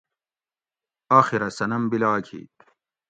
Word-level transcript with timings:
آخرہ 1.19 1.49
صنم 1.57 1.83
بیلاگ 1.89 2.23
ھی 2.31 2.41